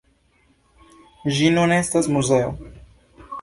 Ĝi 1.35 1.51
nun 1.59 1.75
estas 1.77 2.11
muzeo. 2.17 2.49